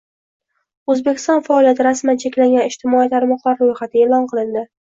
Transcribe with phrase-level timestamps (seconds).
[0.93, 4.69] O‘zbekistonda faoliyati rasman cheklangan ijtimoiy tarmoqlar ro‘yxati e’lon qilindi